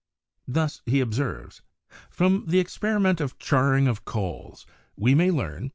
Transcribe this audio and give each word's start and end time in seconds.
Thus 0.47 0.81
he 0.87 0.99
observes: 0.99 1.61
"From 2.09 2.45
the 2.47 2.57
experiment 2.57 3.21
of 3.21 3.37
charring 3.37 3.87
of 3.87 4.03
coals... 4.03 4.65
we 4.97 5.13
may 5.13 5.29
learn 5.29 5.69